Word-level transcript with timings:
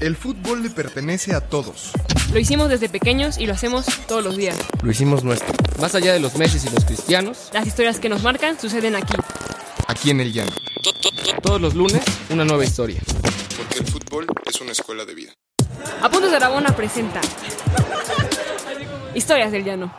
El 0.00 0.16
fútbol 0.16 0.62
le 0.62 0.70
pertenece 0.70 1.34
a 1.34 1.42
todos. 1.42 1.92
Lo 2.32 2.38
hicimos 2.38 2.70
desde 2.70 2.88
pequeños 2.88 3.36
y 3.36 3.44
lo 3.44 3.52
hacemos 3.52 3.84
todos 4.08 4.24
los 4.24 4.34
días. 4.34 4.56
Lo 4.82 4.90
hicimos 4.90 5.22
nuestro. 5.24 5.52
Más 5.78 5.94
allá 5.94 6.14
de 6.14 6.20
los 6.20 6.36
Messi 6.36 6.66
y 6.66 6.70
los 6.74 6.86
cristianos, 6.86 7.50
Las 7.52 7.66
historias 7.66 8.00
que 8.00 8.08
nos 8.08 8.22
marcan 8.22 8.58
suceden 8.58 8.96
aquí. 8.96 9.12
Aquí 9.88 10.10
en 10.10 10.20
el 10.20 10.32
llano. 10.32 10.52
todos 11.42 11.60
los 11.60 11.74
lunes, 11.74 12.02
una 12.30 12.46
nueva 12.46 12.64
historia. 12.64 12.98
Porque 13.58 13.80
el 13.80 13.86
fútbol 13.86 14.26
es 14.46 14.58
una 14.62 14.72
escuela 14.72 15.04
de 15.04 15.14
vida. 15.14 15.32
Apuntes 16.00 16.30
de 16.30 16.36
Aragona 16.36 16.74
presenta 16.74 17.20
Historias 19.14 19.52
del 19.52 19.64
Llano. 19.64 19.92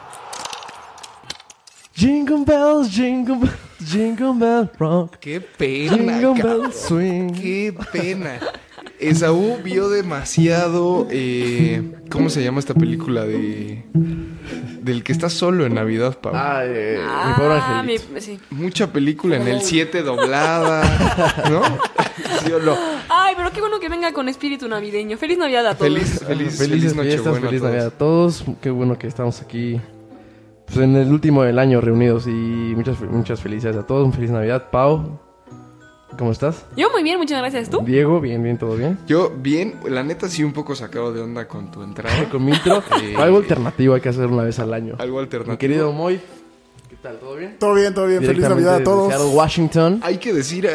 Jingle 1.94 2.44
bells, 2.44 2.90
jingle 2.90 3.36
bells, 3.36 3.92
jingle 3.92 4.34
bells 4.34 4.70
rock. 4.80 5.18
¡Qué 5.20 5.42
pena! 5.42 5.96
Jingle 5.96 6.42
bells 6.42 6.76
swing. 6.88 7.34
¡Qué 7.34 7.76
pena! 7.92 8.40
Esaú 9.02 9.58
vio 9.64 9.90
demasiado. 9.90 11.08
eh, 11.10 11.92
¿Cómo 12.10 12.30
se 12.30 12.44
llama 12.44 12.60
esta 12.60 12.74
película 12.74 13.26
de. 13.26 13.84
Del 14.82 15.04
que 15.04 15.12
está 15.12 15.30
solo 15.30 15.66
en 15.66 15.76
Navidad, 15.76 16.18
Pablo? 16.20 16.40
Ah, 16.42 16.62
eh, 16.66 16.98
mi 17.28 17.34
pobre 17.36 17.58
Ah, 17.62 17.84
mi- 17.86 17.98
sí. 18.22 18.40
Mucha 18.50 18.92
película 18.92 19.36
en 19.38 19.48
el 19.48 19.62
7 19.62 20.02
doblada, 20.02 20.82
¿no? 21.52 21.62
¿Sí 22.44 22.52
o 22.52 22.60
no? 22.60 22.76
Ay, 23.10 23.36
pero 23.38 23.52
qué 23.52 23.60
bueno 23.62 23.80
que 23.80 23.90
venga 23.90 24.12
con 24.12 24.28
espíritu 24.28 24.68
navideño. 24.68 25.18
Feliz 25.18 25.38
Navidad 25.38 25.68
a 25.68 25.76
todos. 25.76 25.92
Feliz, 25.94 26.20
feliz, 26.26 26.58
feliz 26.58 26.94
fiestas, 26.96 27.38
a 27.38 27.40
feliz. 27.40 27.62
Navidad 27.62 27.86
a 27.88 27.92
todos. 27.92 28.44
Qué 28.62 28.72
bueno 28.72 28.98
que 28.98 29.06
estamos 29.08 29.42
aquí 29.42 29.80
pues, 30.66 30.78
en 30.80 30.96
el 30.96 31.12
último 31.12 31.44
del 31.44 31.60
año 31.60 31.80
reunidos 31.80 32.26
y 32.26 32.32
muchas, 32.76 33.00
muchas 33.02 33.40
felicidades 33.40 33.78
a 33.80 33.86
todos. 33.86 34.04
Un 34.06 34.14
feliz 34.14 34.32
Navidad. 34.32 34.70
Pau, 34.72 35.20
¿cómo 36.18 36.32
estás? 36.32 36.66
Yo 36.76 36.90
muy 36.92 37.04
bien, 37.04 37.18
muchas 37.18 37.40
gracias. 37.40 37.70
¿Tú? 37.70 37.82
Diego, 37.86 38.20
bien, 38.22 38.42
bien, 38.44 38.58
todo 38.58 38.76
bien. 38.76 38.98
Yo, 39.08 39.32
bien, 39.36 39.76
la 39.88 40.04
neta 40.04 40.28
sí 40.30 40.44
un 40.44 40.54
poco 40.54 40.76
sacado 40.76 41.14
de 41.14 41.22
onda 41.22 41.48
con 41.48 41.72
tu 41.72 41.84
entrada. 41.84 42.12
Con 42.32 42.46
mi 42.46 42.52
intro, 42.52 42.84
Eh, 43.02 43.16
algo 43.18 43.38
alternativo 43.38 43.96
hay 43.96 44.02
que 44.02 44.10
hacer 44.10 44.28
una 44.28 44.44
vez 44.44 44.60
al 44.60 44.74
año. 44.74 44.96
Algo 45.00 45.20
alternativo. 45.20 45.52
Mi 45.54 45.58
querido 45.58 45.92
Moy, 45.92 46.20
¿qué 46.90 46.96
tal? 47.02 47.18
¿Todo 47.20 47.36
bien? 47.36 47.56
Todo 47.60 47.74
bien, 47.74 47.94
todo 47.94 48.08
bien. 48.08 48.24
Feliz 48.24 48.42
Navidad 48.48 48.76
a 48.76 48.84
todos. 48.84 49.10
Seattle, 49.14 49.34
Washington. 49.36 50.00
Hay 50.04 50.18
que 50.18 50.34
decir 50.34 50.66
eh, 50.66 50.72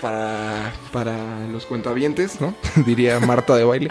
para, 0.00 0.72
para 0.92 1.46
los 1.48 1.66
cuentavientes, 1.66 2.40
¿no? 2.40 2.54
Diría 2.86 3.18
Marta 3.20 3.56
de 3.56 3.64
baile. 3.64 3.90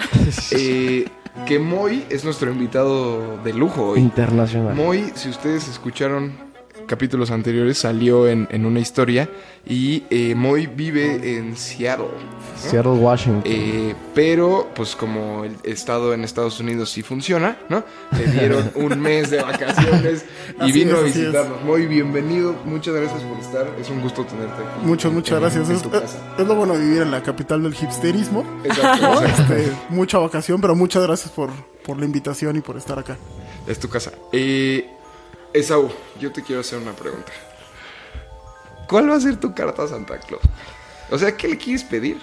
eh, 0.52 1.05
que 1.45 1.58
Moy 1.59 2.05
es 2.09 2.25
nuestro 2.25 2.52
invitado 2.52 3.38
de 3.44 3.53
lujo 3.53 3.92
hoy. 3.92 4.00
Internacional. 4.00 4.75
Moy, 4.75 5.11
si 5.16 5.30
ustedes 5.30 5.67
escucharon 5.70 6.33
capítulos 6.90 7.30
anteriores, 7.32 7.78
salió 7.78 8.28
en, 8.28 8.48
en 8.52 8.66
una 8.66 8.80
historia 8.80 9.30
y 9.66 10.04
eh, 10.09 10.34
Moy 10.36 10.66
vive 10.68 11.38
en 11.38 11.56
Seattle. 11.56 12.08
¿no? 12.08 12.70
Seattle, 12.70 12.92
Washington. 12.94 13.44
Eh, 13.45 13.94
pero, 14.16 14.68
pues 14.76 14.95
como 14.95 15.45
el 15.45 15.56
estado 15.64 16.14
en 16.14 16.23
Estados 16.23 16.60
Unidos 16.60 16.90
sí 16.90 17.04
funciona, 17.04 17.58
¿no? 17.70 17.84
Le 18.17 18.26
dieron 18.32 18.72
un 18.76 19.00
mes 19.00 19.30
de 19.30 19.42
vacaciones 19.42 20.26
y 20.60 20.64
Así 20.64 20.72
vino 20.73 20.95
es, 20.95 21.00
a 21.00 21.04
visitarnos. 21.06 21.62
Muy 21.64 21.86
bienvenido, 21.86 22.56
muchas 22.66 22.95
gracias 22.95 23.22
por 23.22 23.38
estar. 23.40 23.67
Es 23.80 23.90
un 23.90 24.02
gusto 24.02 24.26
tenerte 24.26 24.54
aquí. 24.62 24.86
Muchas, 24.86 25.12
muchas 25.14 25.36
en- 25.38 25.42
gracias. 25.42 25.70
en 25.70 25.76
Es, 25.76 25.82
tu 25.84 25.90
casa. 25.92 26.36
es 26.38 26.45
lo 26.48 26.56
bueno 26.56 26.73
de 26.73 26.80
vivir 26.84 27.02
en 27.04 27.12
la 27.12 27.22
capital 27.22 27.62
del 27.64 27.73
hipsterismo. 27.80 28.44
Exacto, 28.66 29.02
¿no? 29.14 29.22
exacto. 29.22 29.54
Este, 29.54 29.72
mucha 29.90 30.17
vacación, 30.17 30.60
pero 30.60 30.76
muchas 30.76 31.04
gracias 31.04 31.32
por, 31.32 31.52
por 31.86 31.98
la 32.00 32.06
invitación 32.06 32.56
y 32.58 32.62
por 32.62 32.76
estar 32.78 32.98
acá. 32.98 33.16
Es 33.67 33.80
tu 33.80 33.88
casa. 33.88 34.12
Eh, 34.34 34.90
Esaú, 35.53 35.89
yo 36.19 36.31
te 36.31 36.44
quiero 36.44 36.61
hacer 36.61 36.80
una 36.80 36.92
pregunta. 36.94 37.31
¿Cuál 38.88 39.09
va 39.09 39.16
a 39.16 39.19
ser 39.19 39.38
tu 39.38 39.53
carta 39.53 39.83
a 39.83 39.88
Santa 39.88 40.17
Claus? 40.19 40.42
O 41.11 41.17
sea, 41.17 41.36
¿qué 41.36 41.47
le 41.47 41.58
quieres 41.58 41.83
pedir? 41.83 42.17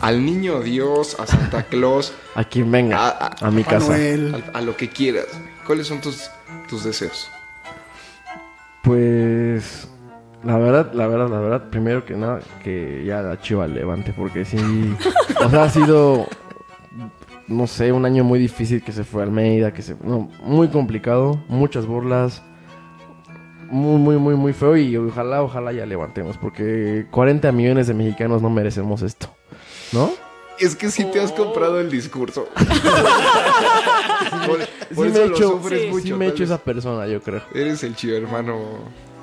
Al 0.00 0.24
niño 0.24 0.60
Dios, 0.60 1.16
a 1.20 1.26
Santa 1.26 1.62
Claus, 1.64 2.12
A 2.34 2.44
quien 2.44 2.70
venga, 2.70 2.96
a- 2.98 3.26
a- 3.40 3.46
a 3.46 3.50
mi 3.50 3.62
casa. 3.64 3.94
A, 3.94 4.58
a 4.58 4.60
lo 4.62 4.76
que 4.76 4.88
quieras. 4.88 5.26
¿Cuáles 5.66 5.86
son 5.86 6.00
tus, 6.00 6.30
tus 6.68 6.84
deseos? 6.84 7.28
Pues 8.82 9.88
la 10.44 10.56
verdad, 10.56 10.92
la 10.94 11.06
verdad, 11.08 11.28
la 11.28 11.40
verdad, 11.40 11.70
primero 11.70 12.04
que 12.04 12.14
nada, 12.14 12.40
que 12.62 13.04
ya 13.04 13.20
la 13.20 13.40
chiva 13.40 13.66
levante, 13.66 14.12
porque 14.16 14.44
sí, 14.44 14.56
o 15.44 15.50
sea, 15.50 15.64
ha 15.64 15.68
sido, 15.70 16.26
no 17.48 17.66
sé, 17.66 17.92
un 17.92 18.04
año 18.04 18.24
muy 18.24 18.38
difícil 18.38 18.82
que 18.82 18.92
se 18.92 19.04
fue 19.04 19.22
a 19.22 19.24
Almeida, 19.24 19.72
que 19.72 19.82
se, 19.82 19.96
no, 20.02 20.30
muy 20.42 20.68
complicado, 20.68 21.42
muchas 21.48 21.86
burlas, 21.86 22.42
muy, 23.70 23.98
muy, 23.98 24.16
muy, 24.16 24.34
muy 24.34 24.52
feo 24.52 24.76
y 24.76 24.96
ojalá, 24.96 25.42
ojalá 25.42 25.72
ya 25.72 25.84
levantemos, 25.86 26.36
porque 26.38 27.06
40 27.10 27.50
millones 27.52 27.86
de 27.86 27.94
mexicanos 27.94 28.40
no 28.42 28.50
merecemos 28.50 29.02
esto, 29.02 29.34
¿no? 29.92 30.10
Es 30.58 30.74
que 30.74 30.90
si 30.90 31.04
te 31.04 31.20
has 31.20 31.30
comprado 31.32 31.80
el 31.80 31.88
discurso. 31.90 32.48
por 34.46 34.60
Sí 34.60 35.12
me 35.12 35.18
he 35.20 35.24
hecho, 35.26 35.50
sufres 35.50 35.82
Sí. 35.82 35.88
mucho. 35.88 36.02
sí 36.06 36.12
me 36.14 36.24
he 36.26 36.28
tal 36.28 36.34
hecho 36.34 36.42
vez. 36.42 36.50
esa 36.50 36.58
persona, 36.58 37.06
yo 37.06 37.20
creo. 37.22 37.42
Eres 37.54 37.84
el 37.84 37.94
chido 37.94 38.16
hermano. 38.16 38.58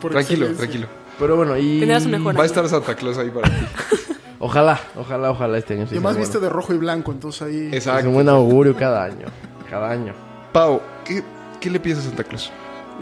Por 0.01 0.11
tranquilo, 0.11 0.45
excelencia. 0.45 0.57
tranquilo. 0.57 0.87
Pero 1.19 1.35
bueno, 1.35 1.57
y 1.57 1.79
Tendrás 1.79 2.05
un 2.05 2.11
mejor 2.11 2.37
Va 2.39 2.43
a 2.43 2.45
estar 2.45 2.67
Santa 2.69 2.95
Claus 2.95 3.17
ahí 3.17 3.29
para 3.29 3.49
ti. 3.49 3.55
ojalá, 4.45 4.79
ojalá, 4.97 5.31
ojalá 5.31 5.57
este 5.57 5.73
año 5.73 5.83
Y 5.83 5.87
sí 5.87 5.95
sea 5.99 6.11
viste 6.11 6.37
bueno. 6.37 6.39
de 6.41 6.49
rojo 6.49 6.73
y 6.73 6.77
blanco, 6.77 7.11
entonces 7.11 7.41
ahí. 7.41 7.67
Es 7.71 7.85
Exacto. 7.85 8.07
un 8.09 8.13
buen 8.15 8.29
augurio 8.29 8.75
cada 8.75 9.03
año, 9.03 9.27
cada 9.69 9.89
año. 9.91 10.13
Pau, 10.51 10.81
¿qué, 11.03 11.23
¿qué 11.59 11.69
le 11.69 11.79
pides 11.79 11.99
a 11.99 12.01
Santa 12.01 12.23
Claus? 12.23 12.51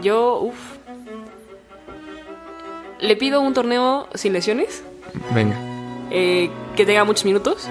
Yo, 0.02 0.40
uff. 0.40 0.56
Le 3.00 3.16
pido 3.16 3.40
un 3.40 3.52
torneo 3.54 4.08
sin 4.14 4.32
lesiones. 4.32 4.82
Venga. 5.34 5.56
eh, 6.10 6.50
que 6.76 6.84
tenga 6.86 7.04
muchos 7.04 7.24
minutos. 7.24 7.68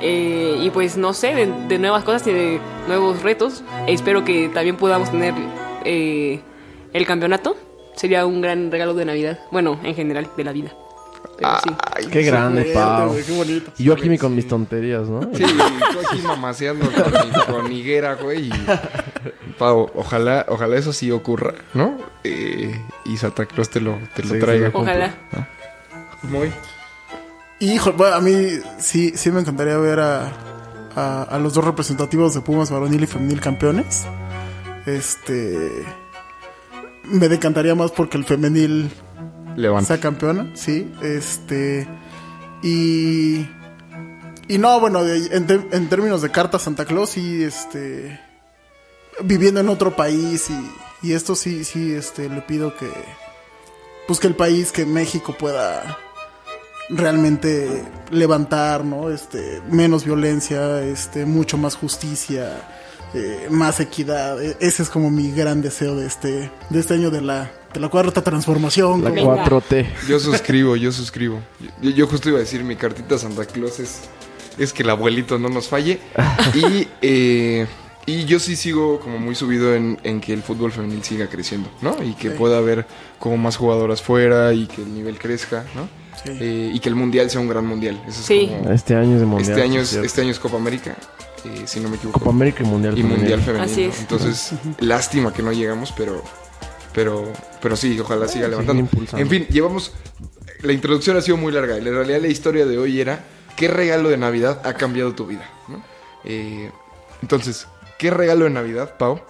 eh, 0.00 0.58
y 0.60 0.70
pues 0.70 0.96
no 0.96 1.12
sé, 1.12 1.34
de, 1.34 1.46
de 1.68 1.78
nuevas 1.78 2.02
cosas 2.04 2.26
y 2.26 2.32
de 2.32 2.60
nuevos 2.88 3.22
retos. 3.22 3.62
Espero 3.86 4.24
que 4.24 4.48
también 4.48 4.76
podamos 4.76 5.10
tener 5.10 5.34
eh, 5.84 6.40
el 6.92 7.06
campeonato. 7.06 7.56
Sería 7.94 8.24
un 8.26 8.40
gran 8.40 8.70
regalo 8.72 8.94
de 8.94 9.04
Navidad. 9.04 9.38
Bueno, 9.50 9.78
en 9.84 9.94
general, 9.94 10.28
de 10.36 10.44
la 10.44 10.52
vida. 10.52 10.72
Pero 11.38 11.50
sí. 11.64 11.70
Ay, 11.96 12.06
Qué 12.06 12.22
grande, 12.22 12.70
Pau. 12.74 13.08
güey, 13.10 13.24
Qué 13.24 13.32
bonito. 13.32 13.70
Y 13.78 13.84
yo 13.84 13.94
aquí 13.94 14.08
me 14.08 14.18
con 14.18 14.34
mis 14.34 14.46
tonterías, 14.46 15.08
¿no? 15.08 15.22
Sí, 15.34 15.42
tú 15.44 15.98
aquí 16.06 16.22
mamaseando 16.22 16.86
con, 16.92 17.12
mi- 17.12 17.44
con 17.64 17.72
higuera, 17.72 18.14
güey. 18.14 18.48
Y, 18.48 18.52
Pau, 19.58 19.90
ojalá, 19.94 20.46
ojalá 20.48 20.76
eso 20.76 20.92
sí 20.92 21.10
ocurra, 21.10 21.54
¿no? 21.74 21.98
Eh, 22.24 22.80
y 23.04 23.16
Santa 23.16 23.46
Claus 23.46 23.70
te 23.70 23.80
lo, 23.80 23.98
te 24.14 24.22
lo 24.22 24.34
Sí, 24.34 24.40
traiga. 24.40 24.68
sí, 24.68 24.72
Ojalá. 24.76 25.14
Muy. 26.22 26.50
Hijo, 27.60 27.92
bueno, 27.92 28.16
a 28.16 28.20
mí 28.20 28.48
sí, 28.78 29.12
sí 29.16 29.30
me 29.30 29.40
encantaría 29.40 29.76
ver 29.78 30.00
a, 30.00 30.32
a, 30.96 31.22
a 31.22 31.38
los 31.38 31.54
dos 31.54 31.64
representativos 31.64 32.34
de 32.34 32.40
Pumas 32.40 32.70
varonil 32.70 33.02
y 33.02 33.06
femenil 33.06 33.40
campeones. 33.40 34.04
Este. 34.86 35.84
Me 37.04 37.28
decantaría 37.28 37.74
más 37.74 37.90
porque 37.90 38.16
el 38.16 38.24
femenil 38.24 38.90
Levanta. 39.56 39.88
sea 39.88 40.00
campeona, 40.00 40.50
sí. 40.54 40.92
Este. 41.02 41.86
Y. 42.62 43.46
Y 44.48 44.58
no, 44.58 44.80
bueno, 44.80 45.06
en, 45.06 45.46
en 45.72 45.88
términos 45.88 46.20
de 46.20 46.30
carta 46.30 46.58
Santa 46.58 46.84
Claus, 46.84 47.10
sí, 47.10 47.42
este. 47.42 48.20
Viviendo 49.22 49.60
en 49.60 49.68
otro 49.68 49.94
país 49.94 50.50
y, 50.50 51.08
y 51.08 51.12
esto 51.12 51.34
sí, 51.34 51.64
sí, 51.64 51.92
este, 51.92 52.28
le 52.28 52.42
pido 52.42 52.76
que. 52.76 52.90
Pues 54.06 54.18
que 54.18 54.26
el 54.26 54.34
país, 54.34 54.72
que 54.72 54.84
México 54.84 55.34
pueda 55.38 55.98
realmente 56.88 57.84
levantar, 58.10 58.84
¿no? 58.84 59.10
Este, 59.10 59.62
menos 59.70 60.04
violencia, 60.04 60.82
este, 60.82 61.24
mucho 61.24 61.56
más 61.56 61.76
justicia, 61.76 62.68
eh, 63.14 63.46
más 63.50 63.80
equidad. 63.80 64.42
E- 64.42 64.56
Ese 64.60 64.82
es 64.82 64.88
como 64.90 65.10
mi 65.10 65.30
gran 65.32 65.60
deseo 65.62 65.96
de 65.96 66.06
este, 66.06 66.50
de 66.70 66.80
este 66.80 66.94
año 66.94 67.10
de 67.10 67.20
la, 67.20 67.50
de 67.74 67.80
la 67.80 67.88
cuarta 67.88 68.22
transformación. 68.22 69.02
La 69.04 69.10
como- 69.10 69.30
Venga. 69.32 69.44
4T. 69.44 69.86
Yo 70.08 70.18
suscribo, 70.18 70.76
yo 70.76 70.92
suscribo. 70.92 71.40
Yo, 71.80 71.90
yo 71.90 72.06
justo 72.06 72.28
iba 72.28 72.38
a 72.38 72.40
decir, 72.42 72.64
mi 72.64 72.76
cartita 72.76 73.14
a 73.16 73.18
Santa 73.18 73.44
Claus 73.44 73.80
es, 73.80 74.00
es 74.58 74.72
que 74.72 74.82
el 74.82 74.90
abuelito 74.90 75.38
no 75.38 75.48
nos 75.48 75.68
falle. 75.68 75.98
Y, 76.54 76.88
eh, 77.02 77.66
y 78.06 78.24
yo 78.24 78.40
sí 78.40 78.56
sigo 78.56 78.98
como 78.98 79.18
muy 79.18 79.34
subido 79.36 79.74
en, 79.74 79.98
en 80.02 80.20
que 80.20 80.32
el 80.32 80.42
fútbol 80.42 80.72
femenil 80.72 81.04
siga 81.04 81.28
creciendo, 81.28 81.70
¿no? 81.82 82.02
Y 82.02 82.14
que 82.14 82.30
Sí. 82.30 82.34
pueda 82.36 82.58
haber 82.58 82.84
como 83.20 83.36
más 83.36 83.56
jugadoras 83.56 84.02
fuera 84.02 84.52
y 84.52 84.66
que 84.66 84.82
el 84.82 84.92
nivel 84.92 85.18
crezca, 85.18 85.64
¿no? 85.76 85.88
Sí. 86.24 86.30
Eh, 86.40 86.70
y 86.74 86.80
que 86.80 86.88
el 86.88 86.94
mundial 86.96 87.30
sea 87.30 87.40
un 87.40 87.48
gran 87.48 87.64
mundial. 87.64 88.00
Eso 88.08 88.20
es 88.20 88.26
Sí. 88.26 88.48
como- 88.58 88.70
Este 88.72 88.94
año 88.96 89.14
es 89.14 89.20
de 89.20 89.26
mundial. 89.26 89.50
este, 89.50 89.62
año 89.62 89.80
es, 89.80 89.92
este 89.94 90.20
año 90.20 90.30
es 90.32 90.38
Copa 90.40 90.56
América, 90.56 90.96
eh, 91.44 91.62
si 91.66 91.80
no 91.80 91.88
me 91.88 91.96
equivoco. 91.96 92.18
Copa 92.18 92.30
América 92.30 92.62
y 92.62 92.66
Mundial. 92.66 92.98
y. 92.98 93.02
Mundial 93.02 93.40
femenino. 93.40 93.64
Así 93.70 93.84
es. 93.84 94.00
Entonces, 94.00 94.52
lástima 94.80 95.32
que 95.32 95.42
no 95.42 95.52
llegamos, 95.52 95.92
pero, 95.96 96.22
pero, 96.94 97.32
pero 97.60 97.76
sí, 97.76 97.98
ojalá 97.98 98.28
siga 98.28 98.48
levantando. 98.48 98.80
impulsando. 98.80 99.22
En 99.22 99.28
fin, 99.28 99.46
llevamos. 99.48 99.92
La 100.62 100.72
introducción 100.72 101.16
ha 101.16 101.20
sido 101.20 101.36
muy 101.36 101.52
larga. 101.52 101.76
y 101.76 101.78
En 101.78 101.94
realidad, 101.94 102.20
la 102.20 102.28
historia 102.28 102.66
de 102.66 102.78
hoy 102.78 103.00
era: 103.00 103.24
¿qué 103.56 103.68
regalo 103.68 104.08
de 104.08 104.16
Navidad 104.16 104.60
ha 104.64 104.74
cambiado 104.74 105.14
tu 105.14 105.26
vida? 105.26 105.48
¿no? 105.68 105.82
Eh, 106.24 106.70
entonces, 107.20 107.66
¿qué 107.98 108.10
regalo 108.10 108.44
de 108.44 108.50
Navidad, 108.50 108.96
Pau? 108.96 109.20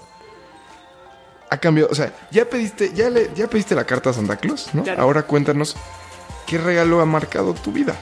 Ha 1.50 1.56
cambiado. 1.58 1.90
O 1.90 1.94
sea, 1.94 2.14
ya 2.30 2.44
pediste, 2.48 2.92
ya 2.94 3.10
le, 3.10 3.30
ya 3.34 3.46
pediste 3.46 3.74
la 3.74 3.84
carta 3.84 4.10
a 4.10 4.12
Santa 4.12 4.36
Claus, 4.36 4.70
¿no? 4.74 4.82
Claro. 4.82 5.02
Ahora 5.02 5.22
cuéntanos, 5.24 5.76
¿qué 6.46 6.58
regalo 6.58 7.00
ha 7.00 7.06
marcado 7.06 7.54
tu 7.54 7.72
vida? 7.72 7.94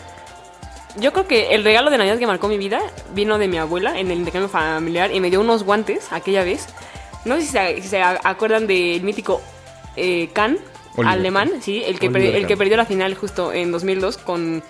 Yo 0.96 1.12
creo 1.12 1.26
que 1.26 1.54
el 1.54 1.64
regalo 1.64 1.90
de 1.90 1.98
Navidad 1.98 2.18
que 2.18 2.26
marcó 2.26 2.48
mi 2.48 2.58
vida 2.58 2.80
vino 3.14 3.38
de 3.38 3.48
mi 3.48 3.58
abuela 3.58 3.98
en 3.98 4.10
el 4.10 4.18
intercambio 4.18 4.48
familiar 4.48 5.14
y 5.14 5.20
me 5.20 5.30
dio 5.30 5.40
unos 5.40 5.62
guantes 5.62 6.12
aquella 6.12 6.42
vez. 6.42 6.66
No 7.24 7.36
sé 7.36 7.80
si 7.80 7.88
se, 7.88 8.02
acuerdan 8.02 8.66
del 8.66 9.02
mítico 9.02 9.40
eh, 9.96 10.30
Kahn 10.32 10.58
Oliver 11.00 11.18
alemán, 11.18 11.50
sí, 11.60 11.82
el 11.84 11.98
que, 11.98 12.08
Oliver 12.08 12.36
el 12.36 12.46
que 12.46 12.56
perdió 12.56 12.76
la 12.76 12.84
final 12.84 13.14
justo 13.14 13.52
en 13.52 13.72
2002 13.72 14.18
con, 14.18 14.62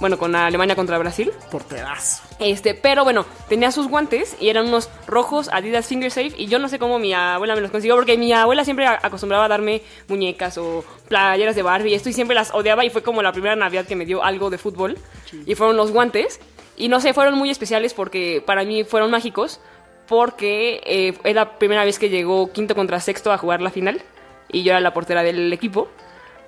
bueno, 0.00 0.18
con 0.18 0.34
Alemania 0.34 0.76
contra 0.76 0.98
Brasil. 0.98 1.32
Porterazo. 1.50 2.22
Este, 2.38 2.74
pero 2.74 3.04
bueno, 3.04 3.26
tenía 3.48 3.72
sus 3.72 3.88
guantes 3.88 4.36
y 4.40 4.48
eran 4.48 4.66
unos 4.68 4.88
rojos 5.06 5.48
Adidas 5.52 5.86
Finger 5.86 6.10
Safe 6.10 6.32
y 6.36 6.46
yo 6.46 6.58
no 6.58 6.68
sé 6.68 6.78
cómo 6.78 6.98
mi 6.98 7.12
abuela 7.12 7.54
me 7.54 7.60
los 7.60 7.70
consiguió 7.70 7.96
porque 7.96 8.16
mi 8.16 8.32
abuela 8.32 8.64
siempre 8.64 8.86
acostumbraba 8.86 9.46
a 9.46 9.48
darme 9.48 9.82
muñecas 10.08 10.58
o 10.58 10.84
playeras 11.08 11.56
de 11.56 11.62
Barbie 11.62 11.90
y 11.90 11.94
esto 11.94 12.08
y 12.08 12.12
siempre 12.12 12.34
las 12.34 12.52
odiaba 12.54 12.84
y 12.84 12.90
fue 12.90 13.02
como 13.02 13.22
la 13.22 13.32
primera 13.32 13.56
Navidad 13.56 13.86
que 13.86 13.96
me 13.96 14.04
dio 14.04 14.22
algo 14.22 14.50
de 14.50 14.58
fútbol. 14.58 14.98
Y 15.46 15.54
fueron 15.54 15.76
los 15.76 15.90
guantes. 15.90 16.40
Y 16.76 16.88
no 16.88 17.00
sé, 17.00 17.12
fueron 17.12 17.34
muy 17.34 17.50
especiales 17.50 17.92
porque 17.92 18.42
para 18.44 18.64
mí 18.64 18.84
fueron 18.84 19.10
mágicos 19.10 19.60
porque 20.06 20.80
eh, 20.86 21.14
es 21.22 21.34
la 21.34 21.58
primera 21.58 21.84
vez 21.84 21.98
que 21.98 22.08
llegó 22.08 22.50
quinto 22.52 22.74
contra 22.74 23.00
sexto 23.00 23.30
a 23.32 23.38
jugar 23.38 23.60
la 23.60 23.70
final 23.70 24.02
y 24.50 24.62
yo 24.62 24.72
era 24.72 24.80
la 24.80 24.92
portera 24.92 25.22
del 25.22 25.52
equipo 25.52 25.88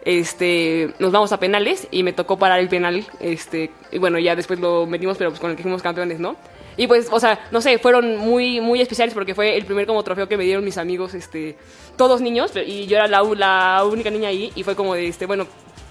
este, 0.04 0.94
nos 0.98 1.12
vamos 1.12 1.32
a 1.32 1.38
penales 1.38 1.86
y 1.90 2.02
me 2.02 2.12
tocó 2.12 2.38
parar 2.38 2.60
el 2.60 2.68
penal, 2.68 3.04
este, 3.20 3.70
y 3.92 3.98
bueno, 3.98 4.18
ya 4.18 4.34
después 4.34 4.58
lo 4.58 4.86
metimos, 4.86 5.18
pero 5.18 5.30
pues 5.30 5.40
con 5.40 5.50
el 5.50 5.56
que 5.56 5.62
fuimos 5.62 5.82
campeones, 5.82 6.20
¿no? 6.20 6.36
Y 6.76 6.86
pues, 6.86 7.08
o 7.10 7.20
sea, 7.20 7.46
no 7.50 7.60
sé, 7.60 7.78
fueron 7.78 8.16
muy, 8.16 8.60
muy 8.60 8.80
especiales 8.80 9.12
porque 9.12 9.34
fue 9.34 9.56
el 9.56 9.64
primer 9.64 9.86
como 9.86 10.02
trofeo 10.02 10.28
que 10.28 10.36
me 10.36 10.44
dieron 10.44 10.64
mis 10.64 10.78
amigos, 10.78 11.14
este, 11.14 11.56
todos 11.96 12.20
niños, 12.20 12.52
y 12.54 12.86
yo 12.86 12.96
era 12.96 13.08
la, 13.08 13.22
la 13.22 13.84
única 13.84 14.10
niña 14.10 14.28
ahí, 14.28 14.52
y 14.54 14.62
fue 14.62 14.74
como 14.74 14.94
de, 14.94 15.08
este, 15.08 15.26
bueno, 15.26 15.46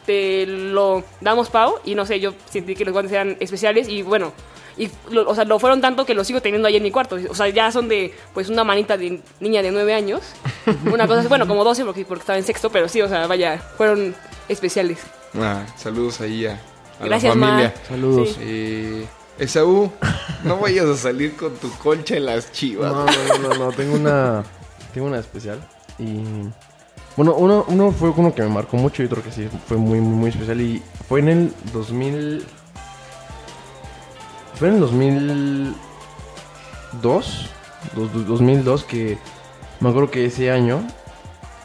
te 0.05 0.47
lo 0.47 1.03
damos, 1.21 1.49
Pau, 1.49 1.75
y 1.85 1.93
no 1.93 2.05
sé, 2.05 2.19
yo 2.19 2.33
sentí 2.49 2.73
que 2.73 2.85
los 2.85 2.93
guantes 2.93 3.13
eran 3.13 3.37
especiales, 3.39 3.87
y 3.87 4.01
bueno, 4.01 4.33
y, 4.79 4.89
lo- 5.11 5.29
o 5.29 5.35
sea, 5.35 5.43
lo 5.45 5.59
fueron 5.59 5.81
tanto 5.81 6.05
que 6.05 6.13
lo 6.15 6.23
sigo 6.23 6.41
teniendo 6.41 6.67
ahí 6.67 6.77
en 6.77 6.83
mi 6.83 6.89
cuarto, 6.89 7.17
o 7.29 7.35
sea, 7.35 7.47
ya 7.49 7.71
son 7.71 7.87
de, 7.87 8.13
pues, 8.33 8.49
una 8.49 8.63
manita 8.63 8.97
de 8.97 9.21
niña 9.39 9.61
de 9.61 9.71
nueve 9.71 9.93
años, 9.93 10.21
una 10.91 11.05
cosa 11.05 11.19
así, 11.19 11.27
bueno, 11.27 11.47
como 11.47 11.63
12 11.63 11.85
porque, 11.85 12.05
porque 12.05 12.21
estaba 12.21 12.39
en 12.39 12.45
sexto, 12.45 12.71
pero 12.71 12.87
sí, 12.87 13.01
o 13.01 13.07
sea, 13.09 13.27
vaya, 13.27 13.57
fueron 13.77 14.15
especiales. 14.47 14.99
Ah, 15.39 15.63
saludos 15.77 16.21
ahí 16.21 16.47
a, 16.47 16.59
a 16.99 17.05
Gracias, 17.05 17.35
la 17.35 17.39
Ma. 17.39 17.47
familia. 17.47 17.73
Saludos. 17.87 18.29
Sí. 18.29 18.35
Eh, 18.41 19.05
Esaú, 19.37 19.91
no 20.43 20.57
vayas 20.57 20.85
a 20.87 20.97
salir 20.97 21.35
con 21.35 21.53
tu 21.55 21.69
concha 21.77 22.15
en 22.17 22.25
las 22.25 22.51
chivas. 22.51 22.91
No, 22.91 23.05
no, 23.05 23.11
no, 23.37 23.47
no, 23.55 23.65
no, 23.65 23.71
tengo 23.71 23.95
una, 23.95 24.43
tengo 24.93 25.07
una 25.07 25.19
especial. 25.19 25.59
Y 25.97 26.23
bueno, 27.15 27.35
uno, 27.35 27.63
uno 27.69 27.91
fue 27.91 28.09
uno 28.09 28.33
que 28.35 28.41
me 28.41 28.49
marcó 28.49 28.75
mucho 28.75 29.01
y 29.01 29.05
otro 29.05 29.23
que 29.23 29.31
sí 29.31 29.47
fue 29.67 29.77
muy, 29.77 30.01
muy, 30.01 30.15
muy 30.15 30.29
especial. 30.31 30.59
Y 30.59 30.81
fue 31.07 31.19
en 31.21 31.29
el 31.29 31.53
2000. 31.73 32.45
Fue 34.59 34.67
en 34.67 34.75
el 34.75 34.79
2002. 34.81 35.75
dos- 37.01 37.49
dos- 37.95 38.27
2002 38.27 38.83
que 38.83 39.17
me 39.79 39.89
acuerdo 39.89 40.11
que 40.11 40.25
ese 40.25 40.51
año. 40.51 40.85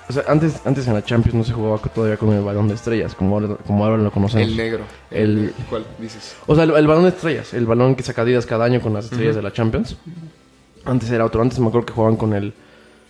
O 0.08 0.12
sea, 0.12 0.22
antes, 0.28 0.60
antes 0.66 0.86
en 0.86 0.92
la 0.94 1.02
Champions 1.02 1.34
no 1.34 1.44
se 1.44 1.52
jugaba 1.54 1.78
todavía 1.78 2.18
con 2.18 2.30
el 2.32 2.42
balón 2.44 2.68
de 2.68 2.74
estrellas, 2.74 3.14
como 3.14 3.36
ahora, 3.36 3.56
como 3.66 3.84
ahora 3.84 3.96
lo 3.96 4.10
conocemos. 4.10 4.46
El 4.48 4.56
negro. 4.56 4.84
El- 5.10 5.54
¿Cuál 5.70 5.86
dices? 5.98 6.36
O 6.46 6.54
sea, 6.54 6.64
el, 6.64 6.70
el 6.72 6.86
balón 6.86 7.04
de 7.04 7.08
estrellas, 7.08 7.54
el 7.54 7.64
balón 7.66 7.94
que 7.96 8.02
saca 8.02 8.20
Adidas 8.22 8.44
cada 8.44 8.66
año 8.66 8.80
con 8.82 8.92
las 8.92 9.06
estrellas 9.06 9.34
de 9.34 9.42
la 9.42 9.52
Champions. 9.52 9.96
Antes 10.84 11.10
era 11.10 11.24
otro, 11.24 11.40
antes 11.40 11.58
me 11.58 11.68
acuerdo 11.68 11.86
que 11.86 11.94
jugaban 11.94 12.16
con 12.16 12.34
el 12.34 12.52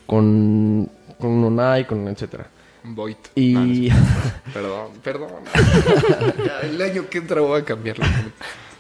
con 0.07 0.89
con 1.19 1.31
Unai, 1.45 1.85
con 1.87 2.07
etcétera. 2.07 2.47
Void. 2.85 3.17
Y 3.35 3.55
no, 3.91 3.97
perdón, 4.55 4.89
perdón. 5.03 5.29
El 6.63 6.81
año 6.83 7.09
que 7.11 7.19
entra 7.19 7.41
voy 7.41 7.61
a 7.61 7.65
cambiarlo. 7.65 8.05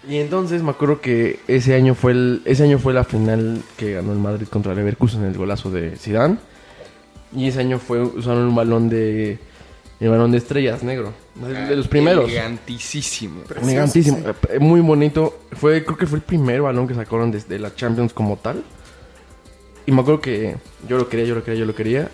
Y 0.08 0.18
entonces 0.18 0.62
me 0.62 0.70
acuerdo 0.70 1.00
que 1.00 1.40
ese 1.48 1.74
año 1.74 1.94
fue 1.94 2.12
el 2.12 2.42
ese 2.44 2.64
año 2.64 2.78
fue 2.78 2.92
la 2.94 3.04
final 3.04 3.62
que 3.76 3.92
ganó 3.94 4.12
el 4.12 4.18
Madrid 4.18 4.46
contra 4.48 4.72
el 4.72 4.78
Leverkusen 4.78 5.24
el 5.24 5.36
golazo 5.36 5.70
de 5.70 5.96
Zidane. 5.96 6.36
Y 7.36 7.48
ese 7.48 7.60
año 7.60 7.78
fue 7.78 8.00
usaron 8.00 8.44
un 8.48 8.54
balón 8.54 8.88
de 8.88 9.38
el 10.00 10.08
balón 10.10 10.32
de 10.32 10.38
estrellas 10.38 10.82
negro, 10.82 11.12
de, 11.34 11.52
de 11.66 11.76
los 11.76 11.88
primeros. 11.88 12.24
Elegantísimo. 12.26 13.42
Elegantísimo, 13.62 14.18
eh, 14.50 14.58
muy 14.58 14.80
bonito. 14.80 15.38
Fue, 15.52 15.82
creo 15.84 15.96
que 15.96 16.06
fue 16.06 16.18
el 16.18 16.24
primer 16.24 16.60
balón 16.62 16.86
que 16.86 16.94
sacaron 16.94 17.30
desde 17.30 17.58
la 17.58 17.74
Champions 17.74 18.12
como 18.12 18.36
tal. 18.36 18.62
Y 19.86 19.92
me 19.92 20.00
acuerdo 20.02 20.20
que 20.20 20.56
yo 20.88 20.98
lo 20.98 21.08
quería, 21.08 21.24
yo 21.26 21.34
lo 21.34 21.42
quería, 21.44 21.60
yo 21.60 21.66
lo 21.66 21.74
quería. 21.74 22.08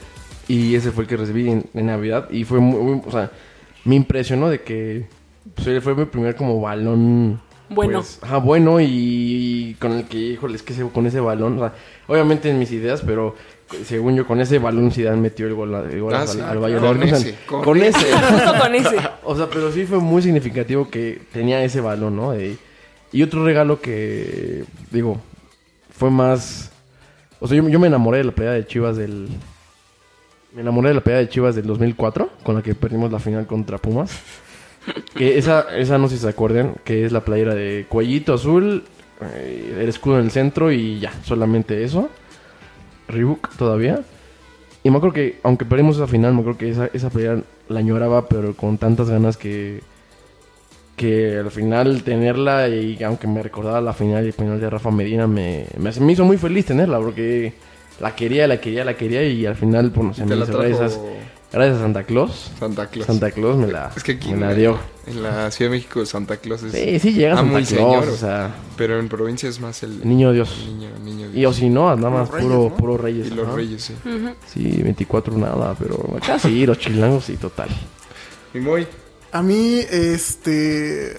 Y 0.47 0.75
ese 0.75 0.93
fue 0.93 1.05
el 1.05 1.09
que 1.09 1.17
recibí 1.17 1.49
en, 1.49 1.65
en 1.75 1.87
Navidad. 1.87 2.31
Y 2.31 2.45
fue 2.45 2.61
muy, 2.61 2.81
muy- 2.81 3.03
o 3.05 3.11
sea, 3.11 3.31
me 3.85 3.95
impresionó 3.97 4.49
de 4.49 4.61
que 4.63 5.07
pues, 5.55 5.83
fue 5.83 5.95
mi 5.95 6.05
primer 6.05 6.37
como 6.37 6.61
balón. 6.61 7.41
Bueno. 7.71 7.99
pues, 8.01 8.19
ajá, 8.23 8.39
bueno 8.39 8.81
y, 8.81 9.77
con 9.81 9.93
el 9.93 10.05
que, 10.07 10.19
híjole, 10.19 10.57
es 10.57 10.63
que 10.63 10.75
con 10.93 11.07
ese 11.07 11.21
balón, 11.21 11.57
o 11.57 11.61
sea, 11.61 11.73
obviamente 12.09 12.51
en 12.51 12.59
mis 12.59 12.73
ideas, 12.73 13.03
pero 13.07 13.37
según 13.85 14.17
yo, 14.17 14.27
con 14.27 14.41
ese 14.41 14.59
balón 14.59 14.91
Zidane 14.91 15.21
metió 15.21 15.47
el 15.47 15.55
gol, 15.55 15.73
el 15.91 16.01
gol 16.01 16.13
Ah, 16.15 16.23
al, 16.23 16.29
sí. 16.29 16.41
al 16.41 16.59
Bayern 16.59 16.83
Con 16.85 17.03
ese, 17.05 17.35
con 17.47 17.63
con 17.63 17.81
ese. 17.81 18.13
Justo 18.31 18.53
con 18.61 18.75
ese. 18.75 18.97
O 19.23 19.37
sea, 19.37 19.47
pero 19.49 19.71
sí 19.71 19.87
fue 19.87 19.99
muy 20.01 20.21
significativo 20.23 20.91
que 20.91 21.23
tenía 21.33 21.63
ese 21.63 21.81
balón, 21.81 22.17
¿no? 22.17 22.33
De- 22.33 22.57
y 23.13 23.23
otro 23.23 23.45
regalo 23.45 23.81
que, 23.81 24.65
digo, 24.91 25.21
fue 25.97 26.11
más... 26.11 26.73
O 27.39 27.47
sea, 27.47 27.57
yo, 27.57 27.69
yo 27.69 27.79
me 27.79 27.87
enamoré 27.87 28.19
de 28.19 28.25
la 28.25 28.33
pelea 28.33 28.53
de 28.53 28.67
Chivas 28.67 28.97
del... 28.97 29.29
Me 30.53 30.63
enamoré 30.63 30.89
de 30.89 30.95
la 30.97 31.01
pelea 31.01 31.21
de 31.21 31.29
Chivas 31.29 31.55
del 31.55 31.67
2004, 31.67 32.29
con 32.43 32.57
la 32.57 32.63
que 32.63 32.75
perdimos 32.75 33.13
la 33.13 33.21
final 33.21 33.47
contra 33.47 33.79
Pumas. 33.79 34.11
Que 35.15 35.39
esa, 35.39 35.67
esa 35.77 35.99
no 35.99 36.09
sé 36.09 36.17
si 36.17 36.23
se 36.23 36.29
acuerdan, 36.29 36.75
que 36.85 37.05
es 37.05 37.13
la 37.13 37.25
playera 37.25 37.55
de 37.55 37.87
cuellito 37.89 38.35
azul, 38.35 38.85
eh, 39.21 39.79
el 39.81 39.89
escudo 39.89 40.19
en 40.19 40.25
el 40.25 40.31
centro 40.31 40.73
y 40.73 40.99
ya, 41.01 41.13
solamente 41.23 41.85
eso. 41.85 42.09
Reebok 43.09 43.57
todavía. 43.57 44.01
Y 44.83 44.91
me 44.91 44.97
acuerdo 44.97 45.15
que, 45.15 45.39
aunque 45.43 45.65
perdimos 45.67 45.97
esa 45.97 46.07
final, 46.07 46.33
me 46.33 46.41
acuerdo 46.41 46.59
que 46.59 46.71
esa, 46.71 46.89
esa 46.93 47.11
pelea 47.11 47.43
la 47.69 47.81
añoraba, 47.81 48.29
pero 48.29 48.55
con 48.55 48.79
tantas 48.79 49.11
ganas 49.11 49.37
que. 49.37 49.83
Que 50.97 51.39
al 51.39 51.51
final 51.51 52.03
tenerla, 52.03 52.69
y 52.69 53.03
aunque 53.03 53.27
me 53.27 53.43
recordaba 53.43 53.81
la 53.81 53.95
final 53.95 54.23
y 54.25 54.27
el 54.27 54.33
final 54.35 54.61
de 54.61 54.69
Rafa 54.69 54.91
Medina, 54.91 55.27
me, 55.27 55.65
me, 55.79 55.91
me 55.99 56.13
hizo 56.13 56.27
muy 56.27 56.37
feliz 56.37 56.67
tenerla, 56.67 56.99
porque 56.99 57.55
la 58.01 58.15
quería, 58.15 58.47
la 58.47 58.61
quería, 58.61 58.85
la 58.85 58.95
quería, 58.95 59.25
y 59.25 59.47
al 59.47 59.57
final, 59.57 59.93
pues 59.93 60.07
no 60.07 60.13
sé, 60.13 60.27
me 60.27 60.37
hizo 60.37 60.45
trajo 60.47 61.07
gracias, 61.53 61.79
a 61.79 61.81
Santa 61.83 62.05
Claus. 62.05 62.51
Santa 62.59 62.87
Claus. 62.89 63.07
Santa 63.07 63.31
Claus 63.31 63.57
me 63.57 63.67
la, 63.73 63.91
Es 63.97 64.03
que 64.03 64.13
aquí 64.13 64.29
me 64.29 64.35
en 64.35 64.41
la 64.41 64.47
la, 64.49 64.55
dio. 64.55 64.79
en 65.07 65.23
la 65.23 65.51
Ciudad 65.51 65.71
de 65.71 65.77
México 65.77 66.05
Santa 66.07 66.37
Claus 66.39 66.63
es... 66.63 66.73
Sí, 66.73 66.99
sí, 67.01 67.13
llega 67.15 67.37
Santa 67.37 67.51
muy 67.53 67.65
Claus, 67.65 67.69
señor. 67.91 68.09
o 68.09 68.17
sea, 68.17 68.55
Pero 68.77 68.99
en 68.99 69.09
provincia 69.09 69.49
es 69.49 69.61
más 69.61 69.83
el... 69.83 70.07
niño 70.07 70.33
Dios. 70.33 70.65
niño, 70.67 70.89
niño 71.05 71.29
Y 71.35 71.45
o 71.47 71.53
si 71.53 71.69
no, 71.69 71.95
nada 71.97 72.11
más 72.11 72.29
puro, 72.29 72.41
reyes, 72.41 72.71
¿no? 72.71 72.77
puro 72.77 72.97
reyes. 72.97 73.27
Y 73.27 73.31
los 73.31 73.53
reyes, 73.55 73.83
sí. 73.83 73.95
Sí, 74.47 74.83
24 74.83 75.37
nada, 75.37 75.75
pero 75.79 76.17
acá 76.17 76.39
sí, 76.39 76.65
los 76.67 76.79
chilangos 76.79 77.25
sí, 77.25 77.37
total. 77.37 77.69
Y 78.55 78.59
muy... 78.59 78.87
A 79.33 79.43
mí, 79.43 79.79
este. 79.91 81.17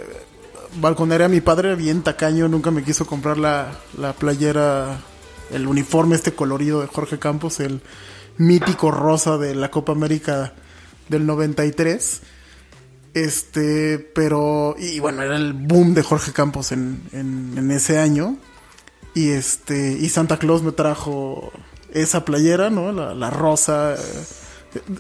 Balconearé 0.82 1.24
a 1.24 1.30
mi 1.30 1.40
padre, 1.40 1.76
bien 1.76 2.02
tacaño, 2.02 2.50
nunca 2.50 2.70
me 2.72 2.84
quiso 2.84 3.06
comprar 3.06 3.38
la, 3.38 3.72
la 3.98 4.12
playera, 4.12 5.00
el 5.52 5.66
uniforme 5.66 6.16
este 6.16 6.34
colorido 6.34 6.82
de 6.82 6.88
Jorge 6.88 7.20
Campos, 7.20 7.62
el 7.62 7.82
mítico 8.38 8.92
rosa 8.92 9.38
de 9.38 9.56
la 9.56 9.70
Copa 9.72 9.92
América 9.92 10.54
del 11.10 11.26
93. 11.26 12.22
Este, 13.14 14.00
pero. 14.00 14.76
Y 14.78 15.00
bueno, 15.00 15.22
era 15.22 15.36
el 15.36 15.54
boom 15.54 15.94
de 15.94 16.04
Jorge 16.04 16.32
Campos 16.32 16.72
en, 16.72 17.04
en, 17.12 17.70
ese 17.72 18.00
año. 18.00 18.38
Y 19.14 19.30
este. 19.30 19.92
Y 20.00 20.10
Santa 20.10 20.38
Claus 20.38 20.64
me 20.64 20.72
trajo 20.72 21.52
esa 21.94 22.24
playera, 22.24 22.70
¿no? 22.70 22.92
La, 22.92 23.14
la 23.14 23.30
rosa. 23.30 23.96
eh, 23.96 23.98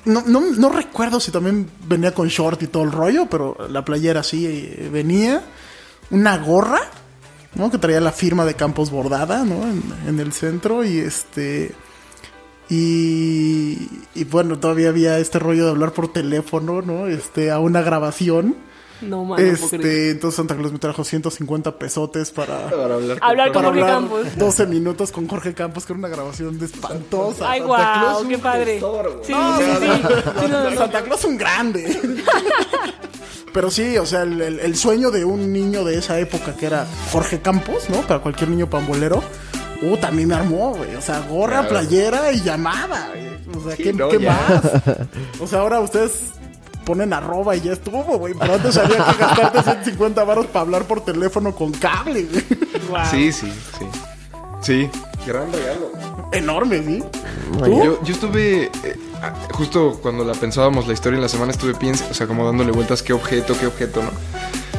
no, 0.05 0.23
no, 0.27 0.41
no 0.41 0.69
recuerdo 0.69 1.21
si 1.21 1.31
también 1.31 1.69
venía 1.87 2.13
con 2.13 2.27
short 2.27 2.61
y 2.61 2.67
todo 2.67 2.83
el 2.83 2.91
rollo, 2.91 3.27
pero 3.29 3.55
la 3.69 3.85
playera 3.85 4.23
sí 4.23 4.45
eh, 4.45 4.89
venía. 4.91 5.43
Una 6.09 6.37
gorra, 6.37 6.81
¿no? 7.55 7.71
Que 7.71 7.77
traía 7.77 8.01
la 8.01 8.11
firma 8.11 8.43
de 8.43 8.55
Campos 8.55 8.91
bordada, 8.91 9.45
¿no? 9.45 9.63
En, 9.63 9.81
en 10.07 10.19
el 10.19 10.33
centro 10.33 10.83
y 10.83 10.97
este... 10.99 11.73
Y, 12.73 13.89
y 14.15 14.23
bueno, 14.23 14.57
todavía 14.57 14.89
había 14.89 15.19
este 15.19 15.39
rollo 15.39 15.65
de 15.65 15.71
hablar 15.71 15.91
por 15.91 16.11
teléfono, 16.13 16.81
¿no? 16.81 17.07
Este, 17.07 17.51
a 17.51 17.59
una 17.59 17.81
grabación. 17.81 18.55
No, 19.01 19.25
mano, 19.25 19.41
este, 19.43 20.11
entonces 20.11 20.37
Santa 20.37 20.55
Claus 20.55 20.71
me 20.71 20.77
trajo 20.79 21.03
150 21.03 21.77
pesotes 21.79 22.29
para, 22.29 22.69
Para 22.69 22.93
hablar 22.95 23.17
Hablar 23.19 23.51
con 23.51 23.63
para 23.63 23.67
Jorge 23.73 23.81
hablar 23.81 23.95
Campos. 24.01 24.37
12 24.37 24.67
minutos 24.67 25.11
con 25.11 25.27
Jorge 25.27 25.53
Campos, 25.55 25.85
que 25.85 25.93
era 25.93 25.97
una 25.99 26.07
grabación 26.07 26.59
de 26.59 26.67
espantosa. 26.67 27.49
Ay, 27.51 27.61
guau, 27.61 28.27
qué 28.27 28.37
padre. 28.37 28.75
tesoro, 28.75 29.21
Sí, 29.23 29.31
No, 29.33 29.57
sí, 29.57 29.63
sí. 29.81 30.47
no. 30.49 30.75
Santa 30.77 31.01
Claus 31.01 31.25
un 31.25 31.37
grande. 31.37 31.99
Pero 33.53 33.69
sí, 33.69 33.97
o 33.97 34.05
sea, 34.05 34.21
el, 34.21 34.39
el- 34.39 34.59
el 34.59 34.75
sueño 34.77 35.11
de 35.11 35.25
un 35.25 35.51
niño 35.51 35.83
de 35.83 35.97
esa 35.97 36.17
época 36.19 36.55
que 36.55 36.67
era 36.67 36.87
Jorge 37.11 37.41
Campos, 37.41 37.89
¿no? 37.89 37.97
Para 38.07 38.21
cualquier 38.21 38.49
niño 38.49 38.69
pambolero. 38.69 39.21
Uh, 39.81 39.97
también 39.97 40.27
me 40.27 40.35
armó, 40.35 40.73
güey. 40.75 40.95
O 40.95 41.01
sea, 41.01 41.19
gorra, 41.21 41.61
Claro. 41.65 41.69
playera 41.69 42.31
y 42.31 42.41
llamada, 42.41 43.09
güey. 43.09 43.31
O 43.57 43.67
sea, 43.67 43.75
Sí, 43.75 43.83
¿qué, 43.83 43.93
no, 43.93 44.09
qué 44.09 44.19
ya. 44.19 44.31
más? 44.31 45.07
O 45.41 45.47
sea, 45.47 45.59
ahora 45.61 45.79
ustedes 45.79 46.29
ponen 46.85 47.13
arroba 47.13 47.55
y 47.55 47.61
ya 47.61 47.73
estuvo, 47.73 48.03
güey. 48.19 48.33
Pero 48.39 48.53
antes 48.55 48.77
había 48.77 48.97
que 49.05 49.17
gastarte 49.17 49.63
150 49.63 50.23
baros 50.23 50.45
para 50.47 50.61
hablar 50.61 50.83
por 50.85 51.03
teléfono 51.03 51.53
con 51.55 51.71
cable, 51.71 52.23
güey. 52.23 52.45
Wow. 52.89 52.99
Sí, 53.09 53.31
sí, 53.31 53.51
sí. 53.79 53.85
Sí, 54.61 54.89
gran 55.25 55.51
regalo. 55.51 55.91
Enorme, 56.31 56.83
¿sí? 56.83 57.03
Yo, 57.65 58.01
yo 58.03 58.13
estuve, 58.13 58.65
eh, 58.83 58.95
justo 59.53 59.99
cuando 60.01 60.23
la 60.23 60.33
pensábamos 60.33 60.87
la 60.87 60.93
historia 60.93 61.15
en 61.17 61.23
la 61.23 61.29
semana, 61.29 61.51
estuve 61.51 61.73
piensa, 61.73 62.05
o 62.09 62.13
sea, 62.13 62.27
como 62.27 62.45
dándole 62.45 62.71
vueltas 62.71 63.01
qué 63.01 63.11
objeto, 63.13 63.57
qué 63.59 63.65
objeto, 63.67 64.01
¿no? 64.03 64.11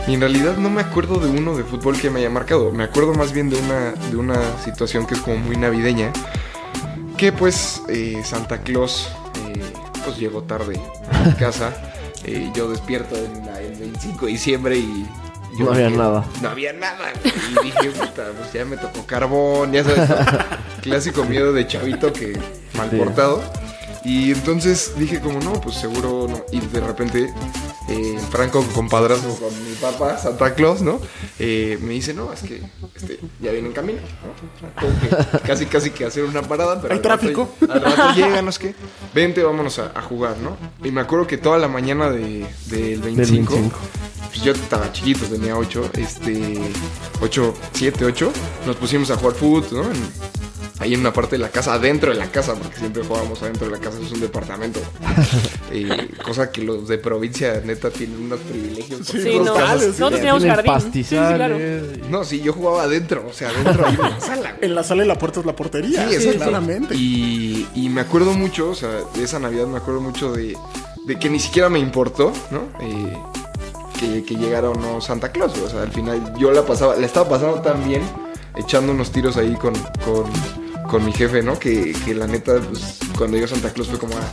Y 0.06 0.14
en 0.14 0.20
realidad 0.20 0.56
no 0.56 0.68
me 0.68 0.80
acuerdo 0.80 1.18
de 1.20 1.30
uno 1.30 1.56
de 1.56 1.62
fútbol 1.64 1.96
que 1.98 2.10
me 2.10 2.20
haya 2.20 2.30
marcado. 2.30 2.72
Me 2.72 2.84
acuerdo 2.84 3.14
más 3.14 3.32
bien 3.32 3.48
de 3.50 3.56
una, 3.58 3.92
de 4.10 4.16
una 4.16 4.36
situación 4.64 5.06
que 5.06 5.14
es 5.14 5.20
como 5.20 5.36
muy 5.38 5.56
navideña. 5.56 6.12
Que 7.16 7.32
pues 7.32 7.82
eh, 7.88 8.20
Santa 8.24 8.58
Claus 8.62 9.08
eh, 9.46 9.62
pues 10.04 10.18
llegó 10.18 10.42
tarde 10.42 10.80
a 11.12 11.18
mi 11.28 11.32
casa. 11.34 11.72
Eh, 12.24 12.52
yo 12.54 12.70
despierto 12.70 13.16
en 13.16 13.44
la- 13.44 13.60
el 13.60 13.74
25 13.74 14.26
de 14.26 14.30
diciembre 14.30 14.76
y... 14.78 15.04
yo 15.58 15.64
No 15.64 15.72
había 15.72 15.86
dije, 15.88 15.98
nada. 15.98 16.24
No 16.40 16.48
había 16.50 16.72
nada. 16.72 17.10
güey. 17.20 17.34
Y 17.34 17.64
dije, 17.64 17.90
puta, 17.98 18.26
pues 18.38 18.52
ya 18.52 18.64
me 18.64 18.76
tocó 18.76 19.04
carbón, 19.04 19.72
ya 19.72 19.82
sabes. 19.82 20.08
Clásico 20.82 21.24
miedo 21.24 21.52
de 21.52 21.66
chavito 21.66 22.12
que 22.12 22.38
mal 22.78 22.88
Sí. 22.90 22.96
portado. 22.96 23.42
Y 24.04 24.32
entonces 24.32 24.92
dije 24.96 25.20
como, 25.20 25.40
no, 25.40 25.52
pues 25.60 25.76
seguro 25.76 26.26
no. 26.28 26.42
Y 26.50 26.60
de 26.60 26.80
repente, 26.80 27.32
eh, 27.88 28.18
Franco, 28.30 28.64
compadrazgo 28.74 29.36
con 29.36 29.64
mi 29.64 29.74
papá, 29.76 30.18
Santa 30.18 30.54
Claus, 30.54 30.82
¿no? 30.82 31.00
Eh, 31.38 31.78
me 31.80 31.92
dice, 31.94 32.12
no, 32.12 32.32
es 32.32 32.40
que 32.42 32.62
este, 32.96 33.20
ya 33.40 33.52
viene 33.52 33.68
en 33.68 33.72
camino, 33.74 34.00
¿no? 34.00 35.38
Casi, 35.46 35.66
casi 35.66 35.90
que 35.90 36.04
hacer 36.04 36.24
una 36.24 36.42
parada, 36.42 36.80
pero... 36.80 36.94
¿Hay 36.94 36.98
al 36.98 37.04
rato- 37.04 37.18
tráfico? 37.20 37.48
al 37.68 37.80
rato 37.82 38.12
llega, 38.14 38.42
no 38.42 38.50
es 38.50 38.58
que, 38.58 38.74
vente, 39.14 39.42
vámonos 39.42 39.78
a, 39.78 39.92
a 39.94 40.02
jugar, 40.02 40.36
¿no? 40.38 40.56
Y 40.84 40.90
me 40.90 41.00
acuerdo 41.00 41.26
que 41.26 41.38
toda 41.38 41.58
la 41.58 41.68
mañana 41.68 42.10
de, 42.10 42.44
del 42.66 43.00
25, 43.00 43.54
Del 43.54 43.62
25. 43.62 43.78
pues 44.30 44.42
yo 44.42 44.52
estaba 44.52 44.90
chiquito, 44.92 45.26
tenía 45.26 45.56
8, 45.56 45.90
este, 45.94 46.58
8, 47.20 47.54
7, 47.74 48.04
8, 48.04 48.32
nos 48.66 48.76
pusimos 48.76 49.10
a 49.12 49.16
jugar 49.16 49.34
fútbol, 49.36 49.64
¿no? 49.72 49.82
En- 49.92 50.31
ahí 50.82 50.94
en 50.94 51.00
una 51.00 51.12
parte 51.12 51.36
de 51.36 51.42
la 51.42 51.48
casa, 51.48 51.74
adentro 51.74 52.10
de 52.12 52.18
la 52.18 52.26
casa, 52.26 52.54
porque 52.54 52.76
siempre 52.76 53.02
jugábamos 53.04 53.40
adentro 53.42 53.66
de 53.66 53.72
la 53.72 53.78
casa, 53.78 53.98
es 54.04 54.10
un 54.12 54.20
departamento. 54.20 54.80
Eh, 55.74 56.10
cosa 56.22 56.52
que 56.52 56.60
los 56.60 56.86
de 56.86 56.98
provincia, 56.98 57.62
neta, 57.64 57.88
tienen 57.90 58.20
unos 58.24 58.40
privilegios. 58.40 59.06
Sí, 59.06 59.22
Sí, 59.22 59.38
no. 59.38 59.54
Totales, 59.54 59.80
sí. 59.94 60.00
Nosotros 60.00 60.20
teníamos 60.20 60.42
Tienen 60.42 60.64
jardín. 60.66 60.92
Sí, 60.92 61.02
sí, 61.04 61.16
claro. 61.16 61.56
No, 62.10 62.24
sí, 62.24 62.42
yo 62.42 62.52
jugaba 62.52 62.82
adentro, 62.82 63.24
o 63.26 63.32
sea, 63.32 63.48
adentro 63.48 63.86
ahí 63.86 63.94
en 63.94 64.00
la 64.02 64.20
sala. 64.26 64.56
En 64.60 64.74
la 64.74 64.82
sala 64.84 65.04
y 65.04 65.08
la 65.08 65.18
puerta 65.18 65.40
es 65.40 65.46
la 65.46 65.56
portería. 65.56 66.06
Sí, 66.08 66.10
Sí, 66.10 66.16
exacto. 66.28 66.38
claramente. 66.40 66.94
Y, 66.94 67.66
y 67.74 67.88
me 67.88 68.02
acuerdo 68.02 68.32
mucho, 68.34 68.68
o 68.68 68.74
sea, 68.74 68.90
de 69.14 69.24
esa 69.24 69.38
Navidad 69.38 69.66
me 69.66 69.78
acuerdo 69.78 70.02
mucho 70.02 70.30
de, 70.30 70.54
de 71.06 71.18
que 71.18 71.30
ni 71.30 71.40
siquiera 71.40 71.70
me 71.70 71.78
importó, 71.78 72.32
¿no? 72.50 72.64
Eh, 72.82 73.16
que, 73.98 74.22
que 74.24 74.34
llegara 74.36 74.68
o 74.68 74.74
no 74.74 75.00
Santa 75.00 75.32
Claus, 75.32 75.56
o 75.56 75.70
sea, 75.70 75.82
al 75.82 75.90
final 75.92 76.34
yo 76.36 76.52
la 76.52 76.66
pasaba, 76.66 76.96
la 76.96 77.06
estaba 77.06 77.30
pasando 77.30 77.62
tan 77.62 77.82
bien, 77.88 78.02
echando 78.56 78.92
unos 78.92 79.10
tiros 79.10 79.38
ahí 79.38 79.54
con, 79.54 79.72
con, 80.04 80.24
con 80.92 81.04
mi 81.06 81.12
jefe, 81.12 81.42
¿no? 81.42 81.58
Que, 81.58 81.94
que 82.04 82.14
la 82.14 82.26
neta, 82.26 82.60
pues, 82.60 82.98
cuando 83.16 83.36
llegó 83.36 83.48
Santa 83.48 83.72
Claus 83.72 83.88
fue 83.88 83.98
como, 83.98 84.14
ah, 84.14 84.30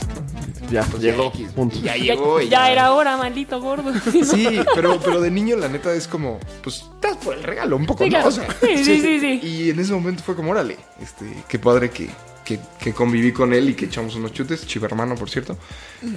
Ya, 0.70 0.84
pues 0.84 1.02
ya 1.02 1.12
llegó. 1.12 1.32
Punto. 1.56 1.78
Ya 1.82 1.96
Ya, 1.96 2.04
llegó. 2.04 2.42
y 2.42 2.50
ya 2.50 2.70
era 2.70 2.92
hora, 2.92 3.16
maldito 3.18 3.62
gordo. 3.62 3.94
Sí, 4.12 4.24
Sí, 4.26 4.60
pero, 4.76 5.00
pero 5.00 5.22
de 5.22 5.32
niño 5.32 5.56
la 5.56 5.70
neta 5.70 5.94
es 5.94 6.08
como, 6.08 6.38
pues, 6.62 6.84
estás 6.96 7.16
por 7.18 7.34
el 7.36 7.44
regalo 7.44 7.78
un 7.78 7.86
poco, 7.86 8.04
¿no? 8.04 8.10
claro. 8.10 8.28
O 8.28 8.32
sea, 8.32 8.46
Sí, 8.60 8.84
sí, 8.84 9.00
sí, 9.02 9.20
sí. 9.22 9.40
Y 9.42 9.70
en 9.70 9.80
ese 9.80 9.94
momento 9.94 10.22
fue 10.22 10.36
como, 10.36 10.52
órale, 10.52 10.78
este, 11.02 11.26
qué 11.48 11.58
padre 11.60 11.90
que, 11.92 12.10
que, 12.44 12.60
que 12.80 12.94
conviví 12.94 13.32
con 13.32 13.54
él 13.54 13.70
y 13.70 13.74
que 13.74 13.86
echamos 13.86 14.16
unos 14.16 14.34
chutes, 14.34 14.68
chivo 14.68 14.86
hermano, 14.86 15.16
por 15.16 15.30
cierto. 15.30 15.58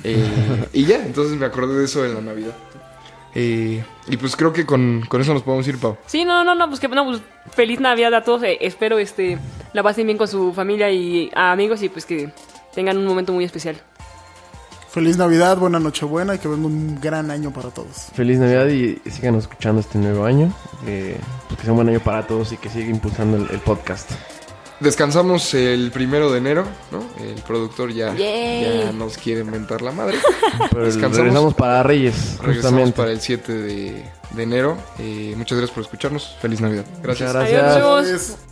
Eh, 0.02 0.66
y 0.72 0.84
ya, 0.87 0.96
entonces 1.06 1.38
me 1.38 1.46
acordé 1.46 1.78
de 1.78 1.84
eso 1.84 2.04
en 2.04 2.14
la 2.14 2.20
Navidad. 2.20 2.54
Eh, 3.34 3.82
y 4.08 4.16
pues 4.18 4.37
creo 4.37 4.52
que 4.52 4.66
con, 4.66 5.06
con 5.08 5.20
eso 5.22 5.32
nos 5.32 5.42
podemos 5.42 5.66
ir, 5.68 5.78
Pau. 5.78 5.96
Sí, 6.06 6.25
no, 6.26 6.44
no, 6.44 6.54
no, 6.54 6.68
pues 6.68 6.80
que 6.80 6.88
no, 6.88 7.04
pues 7.06 7.20
feliz 7.54 7.80
Navidad 7.80 8.12
a 8.14 8.22
todos. 8.25 8.42
eh, 8.42 8.58
espero 8.61 8.99
este 8.99 9.38
la 9.73 9.83
pasen 9.83 10.07
bien 10.07 10.19
con 10.19 10.29
su 10.29 10.52
familia 10.52 10.91
y 10.91 11.31
amigos 11.35 11.83
y 11.83 11.88
pues 11.88 12.05
que 12.07 12.31
tengan 12.75 12.99
un 12.99 13.07
momento 13.07 13.33
muy 13.33 13.45
especial. 13.45 13.76
Feliz 14.91 15.17
Navidad, 15.17 15.57
buena 15.57 15.81
Nochebuena 15.81 16.35
y 16.35 16.38
que 16.38 16.49
venga 16.49 16.67
un 16.67 17.00
gran 17.00 17.31
año 17.31 17.50
para 17.50 17.71
todos. 17.71 18.09
Feliz 18.14 18.38
Navidad 18.38 18.67
y 18.69 19.00
sigan 19.11 19.37
escuchando 19.37 19.81
este 19.81 19.99
nuevo 19.99 20.26
año. 20.26 20.52
Eh, 20.87 21.17
pues 21.49 21.59
que 21.59 21.64
sea 21.64 21.73
un 21.73 21.76
buen 21.79 21.88
año 21.88 22.00
para 22.00 22.26
todos 22.26 22.52
y 22.52 22.59
que 22.59 22.69
siga 22.69 22.91
impulsando 22.91 23.38
el, 23.38 23.50
el 23.50 23.61
podcast. 23.61 24.11
Descansamos 24.81 25.55
el 25.55 25.93
primero 25.93 26.31
de 26.31 26.38
enero, 26.38 26.67
¿no? 26.91 27.02
El 27.25 27.41
productor 27.43 27.93
ya, 27.93 28.12
nos 28.93 29.17
quiere 29.17 29.41
inventar 29.43 29.81
la 29.81 29.93
madre. 29.93 30.19
Pero 30.71 30.85
Descansamos. 30.85 31.17
regresamos 31.19 31.55
para 31.55 31.83
Reyes, 31.85 32.14
Regresamos 32.41 32.52
justamente. 32.91 32.97
para 32.97 33.12
el 33.12 33.21
7 33.21 33.52
de, 33.52 34.05
de 34.33 34.43
enero. 34.43 34.76
Eh, 34.99 35.35
muchas 35.38 35.57
gracias 35.57 35.75
por 35.75 35.85
escucharnos. 35.85 36.37
Feliz 36.43 36.61
Navidad. 36.61 36.85
Gracias. 37.02 37.33
Muchas 37.33 37.50
gracias. 37.50 37.76
Adiós. 37.76 38.51